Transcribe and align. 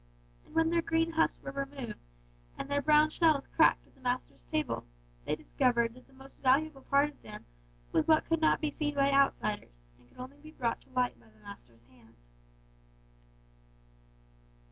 "And 0.43 0.55
when 0.55 0.71
their 0.71 0.81
green 0.81 1.11
husks 1.11 1.43
were 1.43 1.51
removed, 1.51 1.99
and 2.57 2.67
their 2.67 2.81
brown 2.81 3.11
shells 3.11 3.45
cracked 3.49 3.85
at 3.85 3.93
the 3.93 4.01
master's 4.01 4.43
table, 4.45 4.83
they 5.25 5.35
discovered 5.35 5.93
that 5.93 6.07
the 6.07 6.13
most 6.13 6.41
valuable 6.41 6.81
part 6.81 7.11
of 7.11 7.21
them 7.21 7.45
was 7.91 8.07
what 8.07 8.25
could 8.25 8.41
not 8.41 8.59
be 8.61 8.71
seen 8.71 8.95
by 8.95 9.11
outsiders, 9.11 9.75
and 9.99 10.09
could 10.09 10.17
only 10.17 10.37
be 10.39 10.53
brought 10.53 10.81
to 10.81 10.89
light 10.89 11.19
by 11.19 11.29
the 11.29 11.43
master's 11.43 11.85
hand." 11.87 12.15